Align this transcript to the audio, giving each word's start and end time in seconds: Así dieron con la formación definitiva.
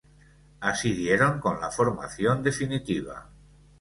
Así 0.61 0.93
dieron 0.95 1.39
con 1.39 1.61
la 1.61 1.69
formación 1.69 2.41
definitiva. 2.41 3.29